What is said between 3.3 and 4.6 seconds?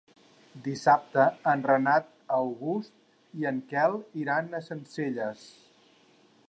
i en Quel iran